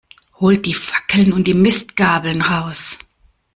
[0.39, 2.97] Holt die Fackeln und Mistgabeln raus!